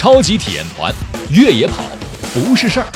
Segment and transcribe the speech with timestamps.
[0.00, 0.90] 超级体验团，
[1.30, 1.84] 越野跑
[2.32, 2.86] 不是事儿。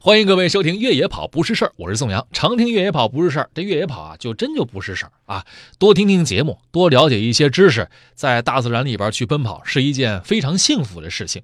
[0.00, 2.26] 欢迎各位收听《越野跑不是事儿》，我是宋阳。
[2.32, 5.44] 常听越野跑不是事儿，这越野跑啊，就真就不是事儿啊。
[5.78, 11.42] 多听听节目，多了解一些知识，在大自然里边去奔跑，是一件非常幸福的事情。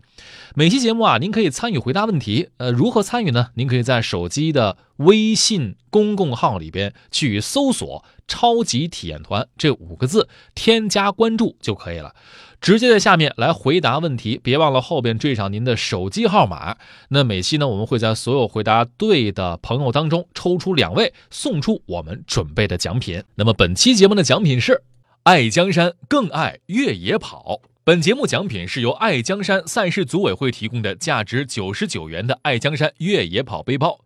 [0.55, 2.49] 每期节目啊，您可以参与回答问题。
[2.57, 3.49] 呃，如何参与呢？
[3.53, 12.15] 您可以在手机的微信公共号里边去搜索“超级体验团”这五个字，添加关注就可以了。
[12.61, 16.77] 直接在下面来回答问题，别忘了后边缀上您的手机号码。
[17.09, 23.25] 那每期呢，我们会在所有回答对的朋友当中抽出两位，送出我们准备的奖品。
[23.37, 24.83] 那么本期节目的奖品是
[25.23, 27.63] 爱江山更爱越野跑。
[27.83, 33.99] 本节目奖品是由爱江山赛事组委会提供的价值九十九元的爱江山越野跑背包。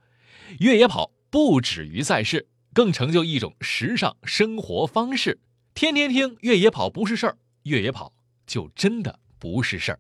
[0.61, 5.41] 越野跑不止于赛事，更成就一种时尚生活方式。
[5.75, 8.13] 天天听越野跑不是事儿，越野跑。
[8.47, 9.99] 就真的不是事儿。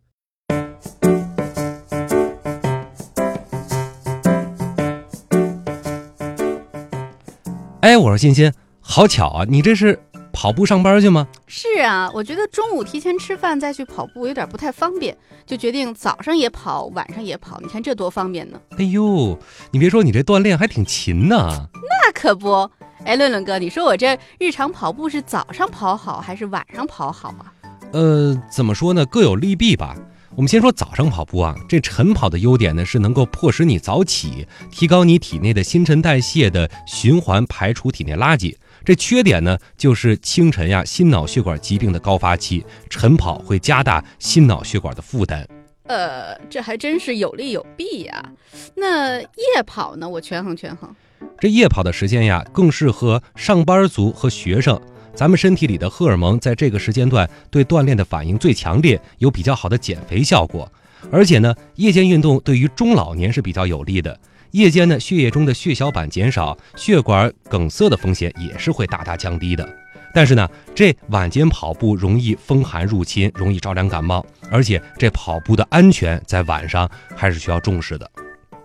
[7.80, 9.98] 哎，我说欣欣，好巧啊，你这是
[10.34, 11.26] 跑步上班去吗？
[11.46, 17.58] 是啊，我觉得中午提前吃饭再去跑步有点不太方便，就决定早上也跑，晚上也跑。
[17.62, 18.60] 你看这多方便呢！
[18.76, 19.38] 哎呦，
[19.70, 21.68] 你别说，你这锻炼还挺勤呢。
[21.72, 22.68] 那可不。
[23.04, 27.52] 哎，论论哥，你说我这日常跑步是早上跑好还是晚上跑好啊？
[27.92, 29.06] 呃，怎么说呢？
[29.06, 29.94] 各有利弊吧。
[30.36, 38.56] 我们先说早上跑步啊，这晨跑的优点呢是能够迫使你早起，提高你体内的新陈代谢的循环，排除体内垃圾。
[38.84, 45.46] 这缺点呢就是清晨呀，心脑血管疾病的高发期，晨跑会加大心脑血管的负担。
[45.84, 48.32] 呃，这还真是有利有弊呀。
[48.74, 50.08] 那夜跑呢？
[50.08, 50.92] 我权衡权衡。
[51.38, 54.80] 这夜跑的时间呀，更适合上班族和学生。
[55.14, 60.70] 咱们身体里的荷尔蒙在这个时间段对锻炼的反应最强烈，有比较好的减肥效果。
[61.10, 64.18] 而且呢，夜间运动对于中老年是比较有利的。
[64.50, 69.68] 夜间呢，血液中的血小板减少，血管梗塞的风险也是会大大降低的。
[70.12, 78.10] 但是呢，这晚间跑步容易风寒入侵，容易着凉感冒，而且这跑步的安全在晚上还是需要重视的。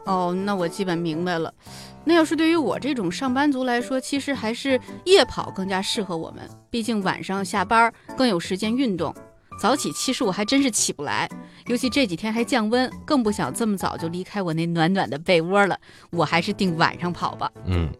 [0.05, 1.53] 哦，那我基本明白了。
[2.03, 6.43] 那要是对于我这种上班族来说，其实还是夜跑更加适合我们。
[6.69, 9.13] 毕竟晚上下班更有时间运动，
[9.59, 11.29] 早起其实我还真是起不来。
[11.67, 15.77] 尤其这几天还降温，更不想这么早就离开我那暖暖的被窝了。
[16.09, 17.51] 我还是定晚上跑吧。
[17.65, 17.91] 嗯，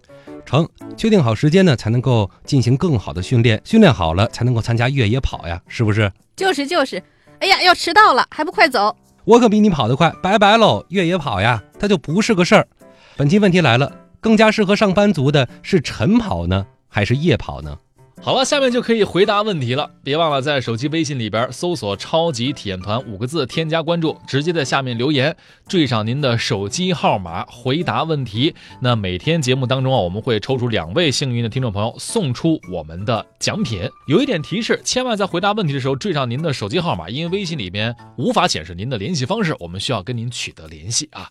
[0.46, 0.68] 成，
[0.98, 3.62] 确定好时间呢，才能够进行更好的训练。
[3.64, 6.12] 训练好了，才能够参加越野跑呀，是不是？
[6.36, 7.04] 就是就是。
[7.40, 8.96] 哎呀，要迟到了，还不快走！
[9.24, 10.84] 我可比你跑得快，拜拜喽！
[10.90, 12.68] 越野跑呀，它就不是个事儿。
[13.16, 17.78] 本期问题来了，更加适合上班族的是晨跑呢，还是夜跑呢？
[18.22, 19.90] 好了，下面就可以回答问题了。
[20.04, 25.34] 别忘了在手机微信里边搜索“超级体验团”五个字，添加关注，直接在下面留言，
[25.70, 28.54] 缀上您的手机号码，回答问题。
[28.82, 33.90] 那每天节目当中啊，我们会抽出两位幸运的听众朋友，送出我们的奖品。
[34.08, 41.30] 有一点提示，千万在回答问题的时候缀上您的手机号码，因为微信里边无法显示您的联系方式，我们需要跟您取得联系啊。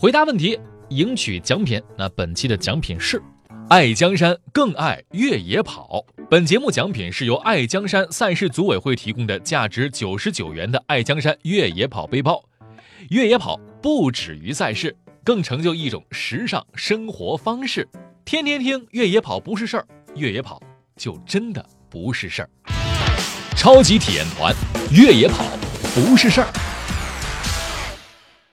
[0.00, 0.56] 回答问题。
[0.90, 3.20] 赢取奖品，那本期的奖品是
[3.68, 6.06] 爱江山更爱越野跑。
[6.30, 12.40] 本节目奖品是由爱江山赛事组委会提供的价值九十九元的爱江山越野跑背包。
[13.10, 17.88] 越野跑不止于赛事，更成就一种时尚生活方式。
[18.24, 20.62] 天天听越野跑不是事儿，越野跑
[20.96, 22.50] 就真的不是事儿。
[23.56, 24.54] 超级体验团，
[24.92, 25.44] 越野跑
[25.92, 26.67] 不是事儿。